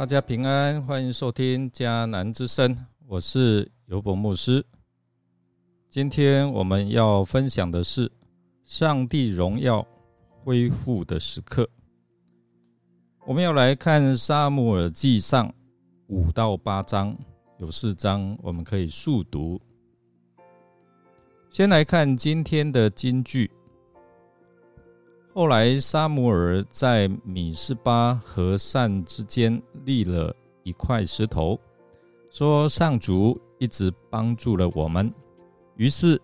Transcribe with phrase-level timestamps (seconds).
[0.00, 2.74] 大家平安，欢迎收听迦南之声，
[3.06, 4.64] 我是尤伯牧师。
[5.90, 8.10] 今天我们要分享的是
[8.64, 9.86] 上帝荣耀
[10.42, 11.68] 恢复的时刻。
[13.26, 15.46] 我们要来看《沙姆尔记上》
[16.06, 17.14] 五到八章，
[17.58, 19.60] 有四章我们可以速读。
[21.50, 23.50] 先来看今天的金句。
[25.32, 30.34] 后来，沙姆尔在米斯巴和善之间立了
[30.64, 31.58] 一块石头，
[32.30, 35.12] 说：“上主一直帮助了我们。”
[35.76, 36.20] 于是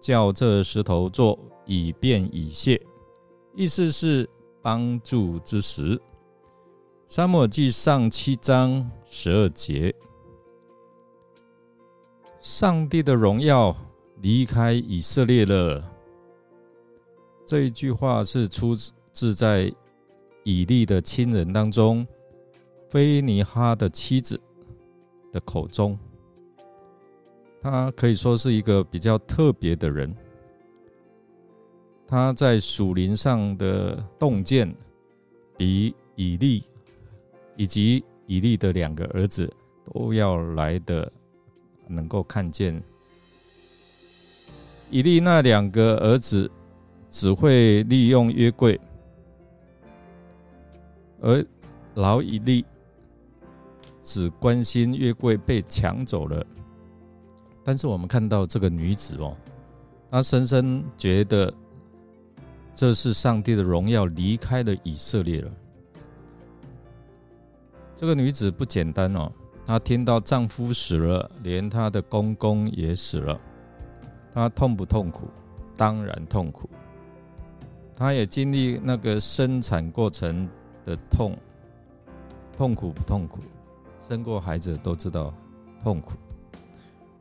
[0.00, 2.80] 叫这石头做以便以谢，
[3.56, 4.28] 意思是
[4.60, 5.98] 帮助之石。
[7.08, 9.94] 沙漠记上七章十二节，
[12.38, 13.74] 上帝的荣耀
[14.20, 15.91] 离开以色列了。
[17.44, 18.74] 这一句话是出
[19.12, 19.70] 自在
[20.42, 22.06] 以利的亲人当中，
[22.88, 24.40] 菲尼哈的妻子
[25.30, 25.98] 的口中。
[27.60, 30.14] 他可以说是一个比较特别的人。
[32.06, 34.74] 他在属灵上的洞见，
[35.56, 36.64] 比以利
[37.56, 39.52] 以及以利的两个儿子
[39.92, 41.10] 都要来的
[41.86, 42.82] 能够看见。
[44.90, 46.50] 以利那两个儿子。
[47.12, 48.80] 只会利用约柜，
[51.20, 51.44] 而
[51.94, 52.64] 劳以利
[54.00, 56.44] 只关心约柜被抢走了。
[57.62, 59.36] 但是我们看到这个女子哦，
[60.10, 61.52] 她深深觉得
[62.74, 65.52] 这是上帝的荣耀离开了以色列了。
[67.94, 69.30] 这个女子不简单哦，
[69.66, 73.38] 她听到丈夫死了，连她的公公也死了，
[74.32, 75.28] 她痛不痛苦？
[75.76, 76.70] 当然痛苦。
[78.02, 80.48] 他也经历那个生产过程
[80.84, 81.38] 的痛，
[82.56, 83.38] 痛苦不痛苦？
[84.00, 85.32] 生过孩子都知道
[85.84, 86.14] 痛苦。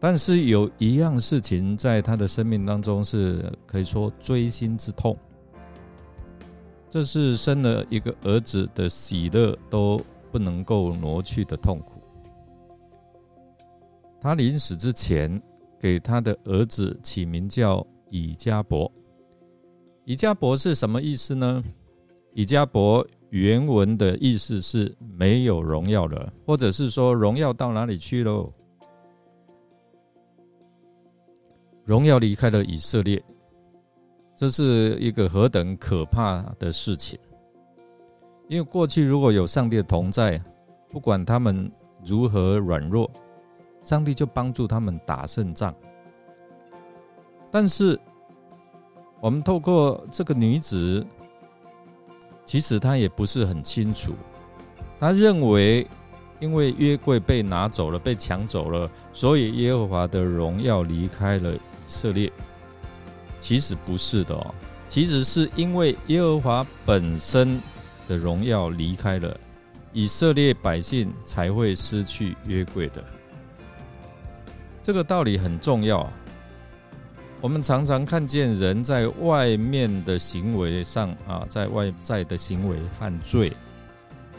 [0.00, 5.14] 但是有一样事情在他的生命当中是可以说锥心之痛，
[6.88, 10.00] 这是生了一个儿子的喜乐都
[10.30, 12.00] 不能够挪去的痛苦。
[14.22, 15.38] 他临死之前
[15.78, 18.90] 给他的儿子起名叫以加伯。
[20.04, 21.62] 以加伯是什么意思呢？
[22.34, 28.52] 以加伯原文的意思是没有荣耀了，或者是说荣耀到哪里去喽？
[31.84, 33.22] 荣耀离开了以色列，
[34.36, 37.18] 这是一个何等可怕的事情！
[38.48, 40.42] 因为过去如果有上帝的同在，
[40.90, 41.70] 不管他们
[42.04, 43.10] 如何软弱，
[43.82, 45.74] 上帝就帮助他们打胜仗。
[47.50, 47.98] 但是，
[49.22, 51.06] 我们透过这个女子，
[52.44, 54.14] 其实她也不是很清楚。
[54.98, 55.86] 她认为，
[56.40, 62.32] 因为约柜被拿走了、被抢走了，所以耶和华的荣耀离开了以色列。
[63.38, 64.52] 其实不是的哦，
[64.88, 67.60] 其实是因为耶和华本身
[68.08, 69.38] 的荣耀离开了
[69.92, 73.04] 以色列百姓，才会失去约柜的。
[74.82, 76.12] 这个道理很重要。
[77.42, 83.52] 我们常常看见人在外面的行为上啊，在外在的行为犯罪，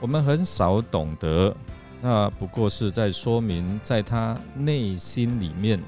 [0.00, 1.54] 我们很少懂得，
[2.02, 5.80] 那不过是在说明，在他内心里面，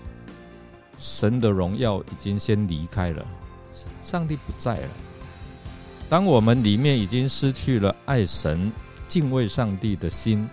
[0.98, 3.26] 神的荣耀已经先离开了，
[4.00, 4.88] 上帝不在了。
[6.08, 8.70] 当我们里面已经失去了爱神、
[9.08, 10.48] 敬畏上帝的心。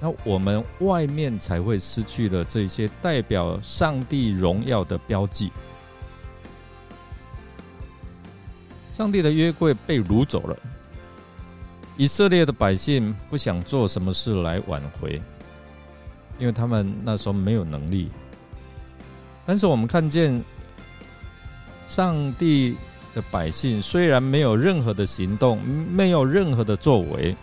[0.00, 5.50] 那我们外面才会失去了这些代表上帝荣耀的标记。
[8.92, 10.56] 上帝的约柜被掳走了，
[11.96, 15.20] 以色列的百姓不想做什么事来挽回，
[16.38, 18.10] 因为他们那时候没有能力。
[19.46, 20.42] 但是我们看见，
[21.86, 22.76] 上帝
[23.14, 27.36] 的百姓虽然没有任何的行动，没有任何的作为。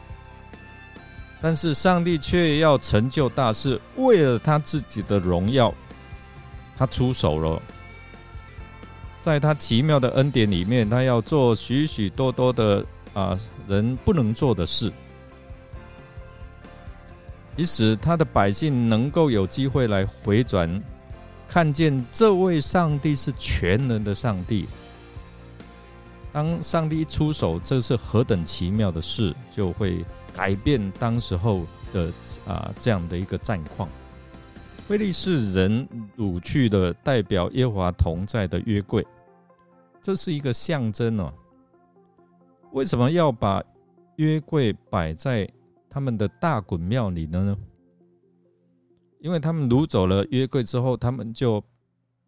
[1.45, 5.71] 但是上帝却要成就大事，为了他自己的荣耀，
[6.75, 7.61] 他出手了。
[9.19, 12.83] 在他奇妙的恩典里面，他要做许许多多的
[13.13, 13.37] 啊
[13.67, 14.91] 人不能做的事，
[17.55, 20.81] 以使他的百姓能够有机会来回转，
[21.47, 24.67] 看见这位上帝是全能的上帝。
[26.33, 30.03] 当上帝一出手，这是何等奇妙的事，就会。
[30.35, 32.11] 改变当时候的
[32.45, 33.87] 啊这样的一个战况，
[34.85, 35.87] 菲利士人
[36.17, 39.05] 掳去的代表耶和华同在的约柜，
[40.01, 41.33] 这是一个象征哦。
[42.73, 43.63] 为什么要把
[44.17, 45.49] 约柜摆在
[45.89, 47.57] 他们的大滚庙里呢？
[49.21, 51.63] 因为他们掳走了约柜之后，他们就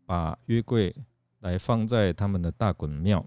[0.05, 0.95] 把约柜
[1.41, 3.23] 来放在他们的大滚庙。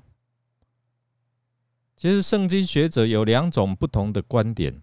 [2.01, 4.75] 其实圣经学者有两种不同的观点。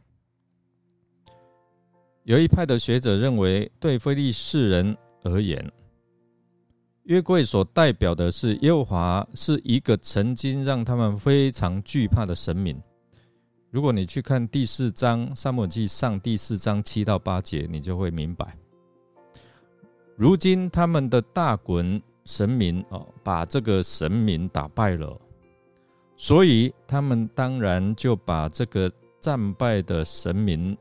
[2.25, 5.72] 有一派的学者认为，对非利士人而言，
[7.06, 12.80] 约柜所代表的是耶和华，是一个曾经让他们非常惧怕的神明。
[13.72, 18.56] 如果你去看第四章《撒母记上》第四章七到八节，你就会明白。
[20.16, 25.19] 如今他们的大衮神明哦，把这个神明打败了。
[26.19, 30.75] 所以他们当然就把这个战败的神明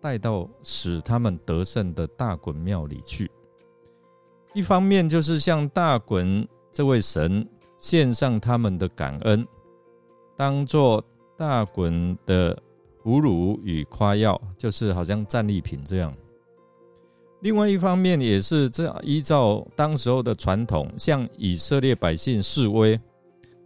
[0.00, 3.28] 带到使他们得胜的大衮庙里去。
[4.54, 7.46] 一方面就是向大衮这位神
[7.78, 9.46] 献上他们的感恩，
[10.36, 11.04] 当做
[11.36, 12.56] 大衮的
[13.04, 16.14] 侮辱与夸耀，就是好像战利品这样。
[17.40, 22.98] 另外一方面也是这，依照当时候的传统，向以色列百姓示威。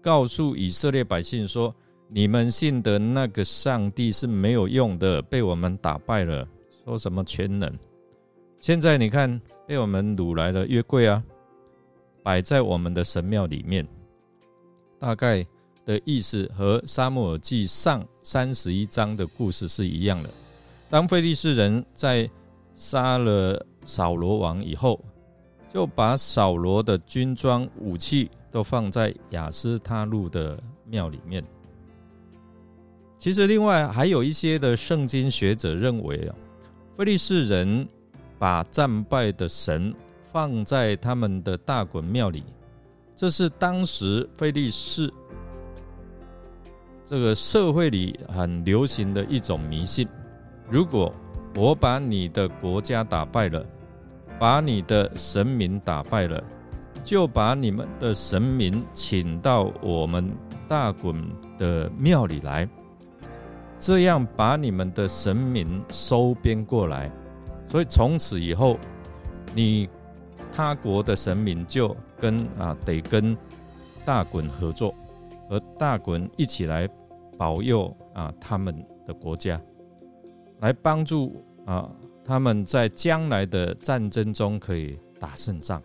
[0.03, 1.75] 告诉以色列百姓说
[2.11, 6.47] ：“你们信的那个上帝是没有用的，被我们打败了。
[6.85, 7.73] 说什么全能？
[8.59, 11.23] 现在你看，被我们掳来了约柜啊，
[12.23, 13.87] 摆在我们的神庙里面。
[14.99, 15.47] 大概
[15.85, 20.31] 的意思和沙漠耳记上三十一章的故事是一样的。
[20.91, 22.29] 当菲利士人在
[22.75, 25.03] 杀了扫罗王以后，
[25.73, 31.43] 就把扫罗的军装武器。”都放在雅斯他路的庙里面。
[33.17, 36.37] 其实，另外还有一些的圣经学者认为啊，
[36.95, 37.89] 菲利士人
[38.39, 39.95] 把战败的神
[40.31, 42.45] 放在他们的大衮庙里，
[43.17, 45.11] 这是当时菲利士
[47.07, 50.07] 这个社会里很流行的一种迷信。
[50.69, 51.11] 如果
[51.57, 53.65] 我把你的国家打败了，
[54.43, 56.43] 把你的神明打败了。
[57.05, 60.33] 就把你们的神明请到我们
[60.69, 61.15] 大衮
[61.57, 62.69] 的庙里来，
[63.79, 67.09] 这样把你们的神明收编过来，
[67.69, 68.77] 所以从此以后，
[69.55, 69.89] 你
[70.53, 73.37] 他国的神明就跟啊得跟
[74.05, 74.93] 大衮合作，
[75.49, 76.89] 和大衮一起来
[77.37, 79.61] 保佑啊他们的国家，
[80.61, 81.91] 来帮助啊
[82.25, 85.83] 他们在将来的战争中可以打胜仗。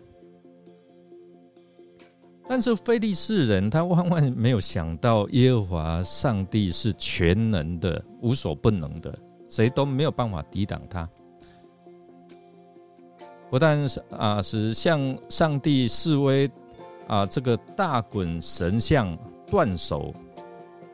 [2.50, 9.16] 但是菲利士人他万万没有想到，耶和华上帝是全能的、无所不能的，
[9.50, 11.06] 谁都没有办法抵挡他。
[13.50, 16.50] 不但是啊，是向上帝示威
[17.06, 19.14] 啊，这个大滚神像
[19.50, 20.14] 断手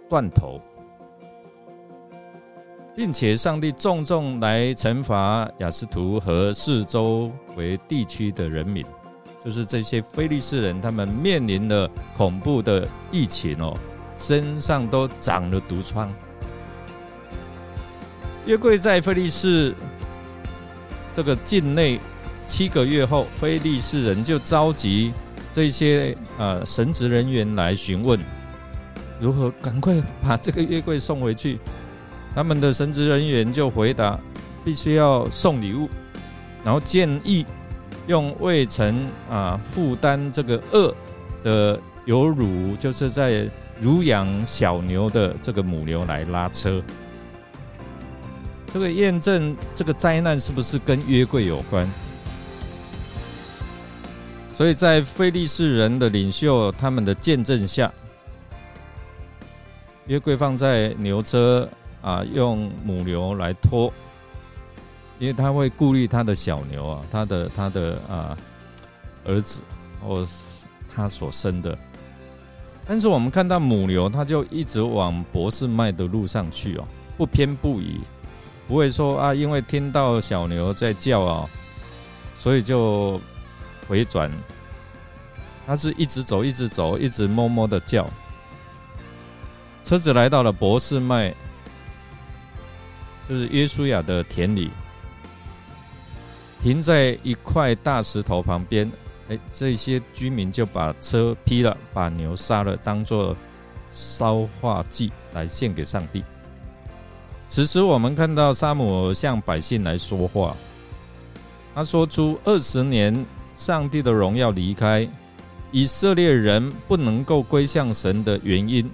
[0.08, 0.60] 断头，
[2.96, 8.84] 并且上帝重重来惩罚雅斯图和四周为地区的人民。
[9.44, 13.76] 就是这些菲利士人，他们面临了恐怖的疫情哦，
[14.16, 16.10] 身上都长了毒疮。
[18.46, 19.74] 约柜在菲利士
[21.12, 22.00] 这个境内
[22.46, 25.12] 七个月后，菲利士人就召集
[25.52, 28.18] 这些呃神职人员来询问
[29.20, 31.58] 如何赶快把这个约柜送回去。
[32.34, 34.18] 他们的神职人员就回答：
[34.64, 35.88] 必须要送礼物，
[36.64, 37.46] 然后建议。
[38.06, 40.94] 用未曾啊负担这个恶
[41.42, 43.48] 的有乳，就是在
[43.80, 46.82] 乳养小牛的这个母牛来拉车，
[48.74, 51.90] 这个验证这个灾难是不是跟约柜有关？
[54.52, 57.90] 所以在非利士人的领袖他们的见证下，
[60.08, 61.66] 约柜放在牛车
[62.04, 63.92] 啊，用母牛来拖。
[65.20, 68.36] 因为他会顾虑他的小牛啊，他的他的啊
[69.24, 69.60] 儿子
[70.04, 70.26] 或
[70.94, 71.78] 他所生的，
[72.86, 76.84] 但是我们看到母牛，它就一直往博士麦的路上去哦，
[77.16, 78.00] 不偏不倚，
[78.68, 81.48] 不会说啊，因为听到小牛在叫啊，
[82.38, 83.20] 所以就
[83.88, 84.30] 回转，
[85.66, 88.04] 它是一直走，一直走，一直默默的叫。
[89.82, 91.34] 车子来到了博士麦，
[93.28, 94.70] 就是约书亚的田里。
[96.62, 98.90] 停在一块大石头旁边，
[99.28, 103.36] 哎，这些居民就把车劈了，把牛杀了，当做
[103.92, 106.24] 烧化祭来献给上帝。
[107.48, 110.56] 此时，我们看到沙姆向百姓来说话，
[111.74, 115.06] 他说出二十年上帝的荣耀离开
[115.70, 118.90] 以色列人不能够归向神的原因，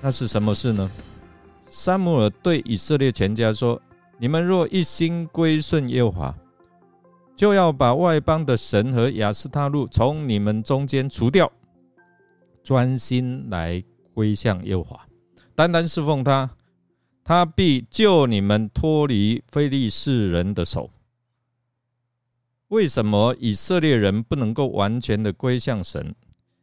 [0.00, 0.90] 那是什么事呢？
[1.76, 3.82] 撒母耳对以色列全家说
[4.16, 6.34] ：“你们若一心归顺耶和华，
[7.34, 11.50] 就要把外邦的神和亚斯他路从你们中间除掉，
[12.62, 15.04] 专心来归向耶和华，
[15.56, 16.48] 单单侍奉他，
[17.24, 20.88] 他必救你们脱离非利士人的手。”
[22.68, 26.14] 为什么以色列人不能够完全的归向神？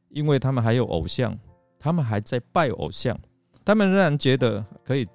[0.08, 1.38] 因为他们还有偶像，
[1.78, 3.20] 他们还在拜偶像，
[3.64, 5.06] 他们仍然觉得可以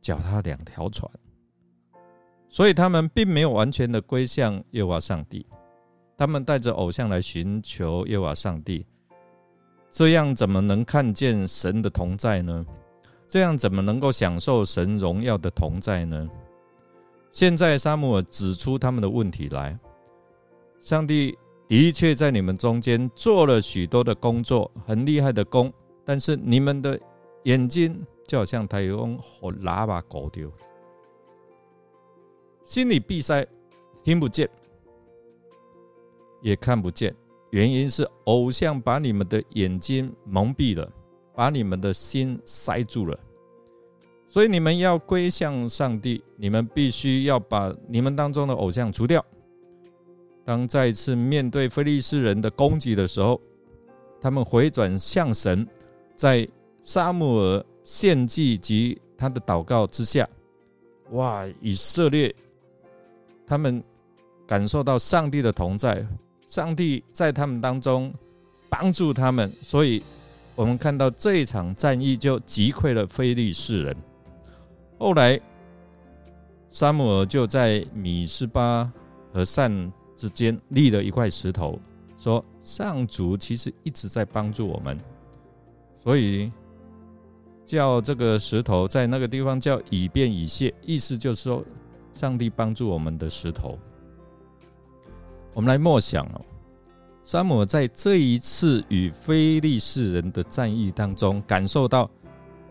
[0.00, 1.10] 脚踏两条船，
[2.48, 5.46] 所以他们并没有完全的归向耶和华上帝。
[6.16, 8.84] 他们带着偶像来寻求耶和华上帝，
[9.90, 12.66] 这样怎么能看见神的同在呢？
[13.26, 16.28] 这样怎么能够享受神荣耀的同在呢？
[17.30, 19.78] 现在沙姆尔指出他们的问题来。
[20.80, 21.36] 上帝
[21.68, 25.72] 的确在你们中间做了许多的工作，很厉害的工，
[26.04, 26.98] 但是你们的
[27.48, 30.52] 眼睛就好像台风和喇叭搞丢，
[32.62, 33.46] 心里闭塞，
[34.02, 34.46] 听不见，
[36.42, 37.14] 也看不见。
[37.48, 40.92] 原因是偶像把你们的眼睛蒙蔽了，
[41.34, 43.18] 把你们的心塞住了。
[44.26, 49.24] 所以你们要归向上帝，你们必须要把你们当中的偶像除掉。
[50.44, 53.40] 当再次面对非利士人的攻击的时候，
[54.20, 55.66] 他们回转向神，
[56.14, 56.46] 在
[56.88, 60.26] 沙姆尔献祭及他的祷告之下，
[61.10, 61.46] 哇！
[61.60, 62.34] 以色列
[63.46, 63.84] 他们
[64.46, 66.02] 感受到上帝的同在，
[66.46, 68.10] 上帝在他们当中
[68.70, 70.02] 帮助他们，所以
[70.56, 73.94] 我们看到这一场战役就击溃了非利士人。
[74.98, 75.38] 后来，
[76.70, 78.90] 沙姆尔就在米斯巴
[79.30, 79.92] 和善。
[80.16, 81.78] 之间立了一块石头，
[82.18, 84.98] 说上主其实一直在帮助我们，
[85.94, 86.50] 所以
[87.68, 91.62] 叫这个石头在那个地方叫以便以谢，意思就是说
[92.14, 93.78] 上帝帮助我们的石头。
[95.52, 96.40] 我们来默想哦，
[97.24, 102.10] 山姆在这一次与非利士人的战役当中，感受到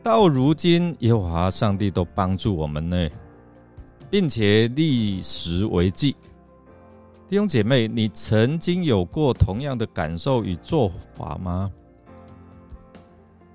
[0.02, 3.08] 到如今耶和华上帝都帮助我们呢，
[4.10, 6.16] 并且立时为记。
[7.30, 11.72] 弟兄姐妹，你曾经有过同样的感受与做法吗？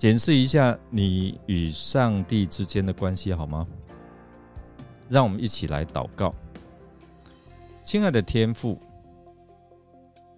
[0.02, 3.64] 检视一下你与上帝之间的关系好吗？
[5.08, 6.34] 让我们一起来祷告。
[7.84, 8.76] 亲爱的天父，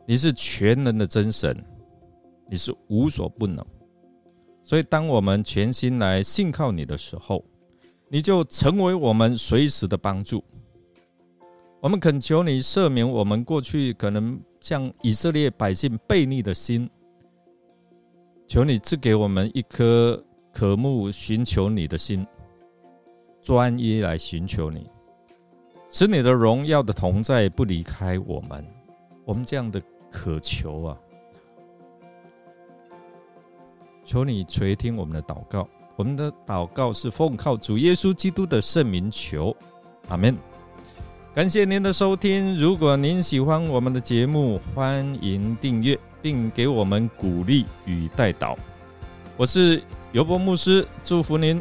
[0.05, 1.57] 你是全能的真神，
[2.47, 3.65] 你是无所不能，
[4.63, 7.43] 所以当我们全心来信靠你的时候，
[8.11, 10.45] 你就成为我们随时的帮助。
[11.81, 16.87] 我们恳求你赦免我们过去可能向以色列百姓背逆的心，
[18.47, 20.23] 求你赐给我们一颗
[20.53, 22.27] 渴慕寻求你的心，
[23.43, 24.87] 专一来寻求你，
[25.91, 28.65] 使你的荣耀的同在不离开我们。
[29.25, 30.99] 我们这样的渴求啊，
[34.05, 35.69] 求你垂听我们的祷告。
[35.97, 39.57] 我们的祷告是奉靠主耶稣基督的圣名求，
[40.09, 40.37] 阿门。
[41.35, 42.57] 感谢您的收听。
[42.57, 48.57] 如果您喜欢我们的节目，欢迎订阅并给我们鼓励与带导。
[49.37, 51.61] 我是尤伯牧师，祝福您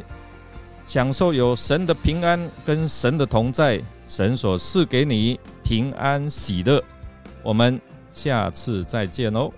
[0.86, 6.80] 享受有神的平安跟神的同在，神所赐给你平安喜乐。
[7.42, 9.50] 我们下次再见哦。